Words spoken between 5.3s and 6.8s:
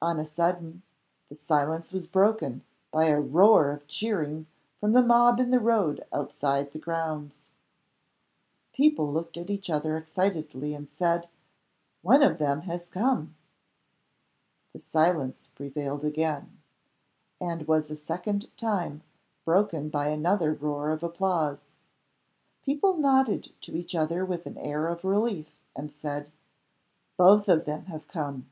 in the road outside the